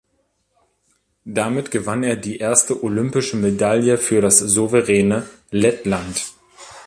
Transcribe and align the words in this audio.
Damit 1.25 1.69
gewann 1.69 2.01
er 2.01 2.15
die 2.15 2.37
erste 2.39 2.83
olympische 2.83 3.37
Medaille 3.37 3.99
für 3.99 4.19
das 4.19 4.39
souveräne 4.39 5.27
Lettland. 5.51 6.23